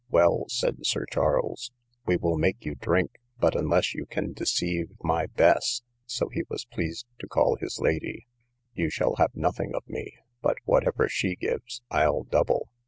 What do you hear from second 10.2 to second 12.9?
but whatever she gives, I'll double.